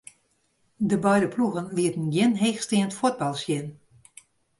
De 0.77 0.97
beide 1.05 1.27
ploegen 1.33 1.67
lieten 1.75 2.07
gjin 2.13 2.33
heechsteand 2.43 2.93
fuotbal 2.99 3.35
sjen. 3.41 3.67